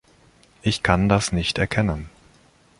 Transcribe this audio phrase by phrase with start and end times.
[0.63, 2.09] Ich kann das nicht erkennen.